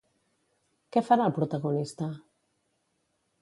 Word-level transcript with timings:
Què 0.95 1.03
farà 1.09 1.27
el 1.31 1.35
protagonista? 1.35 2.09